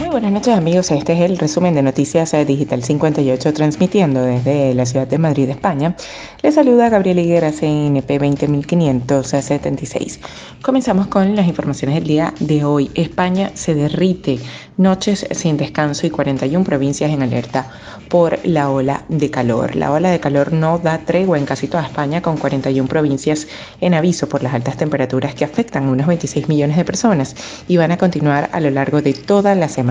[0.00, 4.86] Muy buenas noches amigos, este es el resumen de Noticias Digital 58 transmitiendo desde la
[4.86, 5.94] ciudad de Madrid, España.
[6.42, 10.20] Les saluda Gabriel Higuera, CNP 20576.
[10.62, 12.90] Comenzamos con las informaciones del día de hoy.
[12.94, 14.38] España se derrite,
[14.78, 17.70] noches sin descanso y 41 provincias en alerta
[18.08, 19.76] por la ola de calor.
[19.76, 23.46] La ola de calor no da tregua en casi toda España con 41 provincias
[23.82, 27.36] en aviso por las altas temperaturas que afectan a unos 26 millones de personas
[27.68, 29.89] y van a continuar a lo largo de toda la semana.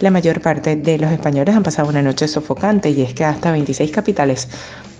[0.00, 3.52] La mayor parte de los españoles han pasado una noche sofocante y es que hasta
[3.52, 4.48] 26 capitales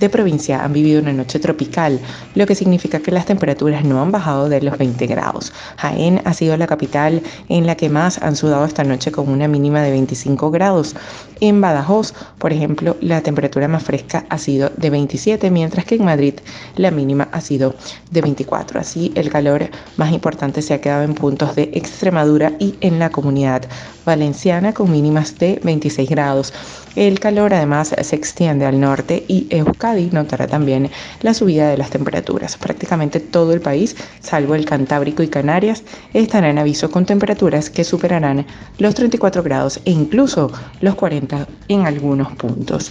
[0.00, 2.00] de provincia han vivido una noche tropical,
[2.34, 5.52] lo que significa que las temperaturas no han bajado de los 20 grados.
[5.76, 9.48] Jaén ha sido la capital en la que más han sudado esta noche con una
[9.48, 10.94] mínima de 25 grados.
[11.40, 16.04] En Badajoz, por ejemplo, la temperatura más fresca ha sido de 27, mientras que en
[16.04, 16.34] Madrid
[16.76, 17.74] la mínima ha sido
[18.10, 18.80] de 24.
[18.80, 23.10] Así, el calor más importante se ha quedado en puntos de Extremadura y en la
[23.10, 23.62] comunidad
[24.04, 26.52] valenciana con mínimas de 26 grados.
[26.98, 31.90] El calor además se extiende al norte y Euskadi notará también la subida de las
[31.90, 32.56] temperaturas.
[32.56, 37.84] Prácticamente todo el país, salvo el Cantábrico y Canarias, estará en aviso con temperaturas que
[37.84, 38.44] superarán
[38.78, 42.90] los 34 grados e incluso los 40 en algunos puntos.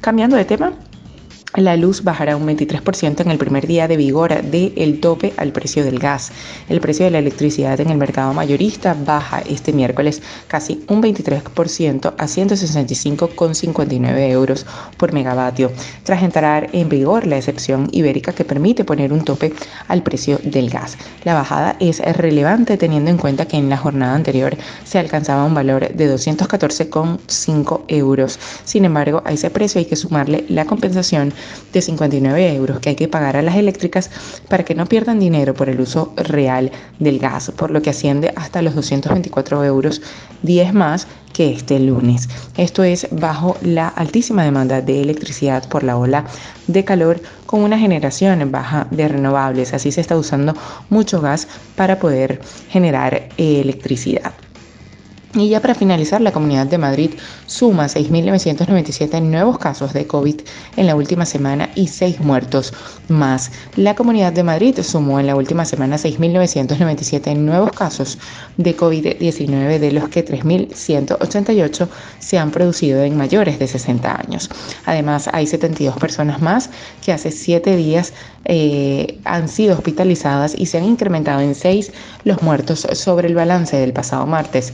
[0.00, 0.74] Cambiando de tema,
[1.56, 5.84] la luz bajará un 23% en el primer día de vigor del tope al precio
[5.84, 6.32] del gas.
[6.68, 12.14] El precio de la electricidad en el mercado mayorista baja este miércoles casi un 23%
[12.16, 15.70] a 165,59 euros por megavatio,
[16.04, 19.52] tras entrar en vigor la excepción ibérica que permite poner un tope
[19.88, 20.96] al precio del gas.
[21.24, 25.54] La bajada es relevante teniendo en cuenta que en la jornada anterior se alcanzaba un
[25.54, 28.38] valor de 214,5 euros.
[28.64, 31.34] Sin embargo, a ese precio hay que sumarle la compensación
[31.72, 34.10] de 59 euros que hay que pagar a las eléctricas
[34.48, 38.32] para que no pierdan dinero por el uso real del gas, por lo que asciende
[38.36, 40.02] hasta los 224 euros
[40.42, 42.28] 10 más que este lunes.
[42.56, 46.26] Esto es bajo la altísima demanda de electricidad por la ola
[46.66, 49.72] de calor con una generación baja de renovables.
[49.74, 50.54] Así se está usando
[50.90, 54.32] mucho gas para poder generar electricidad.
[55.34, 57.10] Y ya para finalizar, la Comunidad de Madrid
[57.46, 60.42] suma 6.997 nuevos casos de COVID
[60.76, 62.74] en la última semana y 6 muertos
[63.08, 63.50] más.
[63.76, 68.18] La Comunidad de Madrid sumó en la última semana 6.997 nuevos casos
[68.58, 71.88] de COVID-19, de los que 3.188
[72.18, 74.50] se han producido en mayores de 60 años.
[74.84, 76.68] Además, hay 72 personas más
[77.02, 78.12] que hace 7 días
[78.44, 81.92] eh, han sido hospitalizadas y se han incrementado en 6
[82.24, 84.72] los muertos sobre el balance del pasado martes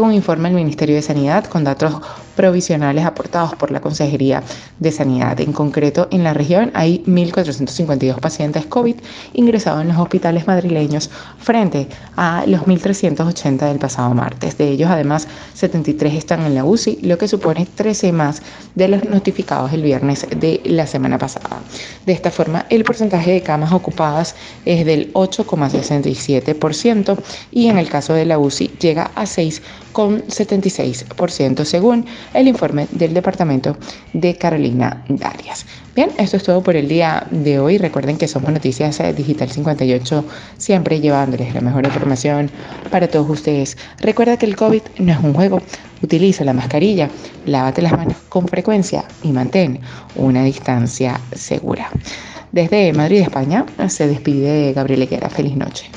[0.00, 1.94] según informa el Ministerio de Sanidad con datos
[2.34, 4.42] provisionales aportados por la Consejería
[4.78, 5.38] de Sanidad.
[5.42, 8.96] En concreto, en la región hay 1.452 pacientes COVID
[9.34, 14.56] ingresados en los hospitales madrileños frente a los 1.380 del pasado martes.
[14.56, 18.40] De ellos, además, 73 están en la UCI, lo que supone 13 más
[18.74, 21.60] de los notificados el viernes de la semana pasada.
[22.06, 24.34] De esta forma, el porcentaje de camas ocupadas
[24.64, 27.18] es del 8,67%
[27.50, 29.60] y en el caso de la UCI llega a 6
[29.92, 33.76] con 76% según el informe del Departamento
[34.12, 35.66] de Carolina Darias.
[35.94, 37.76] Bien, esto es todo por el día de hoy.
[37.76, 40.24] Recuerden que somos Noticias Digital 58,
[40.56, 42.50] siempre llevándoles la mejor información
[42.90, 43.76] para todos ustedes.
[43.98, 45.60] Recuerda que el COVID no es un juego.
[46.02, 47.10] Utiliza la mascarilla,
[47.44, 49.80] lávate las manos con frecuencia y mantén
[50.14, 51.90] una distancia segura.
[52.52, 55.28] Desde Madrid, España, se despide Gabriel Higuera.
[55.28, 55.90] Feliz noche.